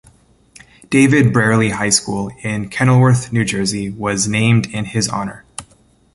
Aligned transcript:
David 0.89 1.31
Brearley 1.31 1.69
High 1.69 1.91
School 1.91 2.31
in 2.41 2.69
Kenilworth, 2.71 3.31
New 3.31 3.45
Jersey, 3.45 3.91
was 3.91 4.27
named 4.27 4.65
in 4.73 4.85
his 4.85 5.07
honor. 5.07 5.45